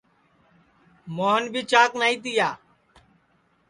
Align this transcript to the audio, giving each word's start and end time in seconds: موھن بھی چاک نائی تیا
موھن 1.15 1.41
بھی 1.51 1.61
چاک 1.71 1.89
نائی 1.99 2.15
تیا 2.23 2.49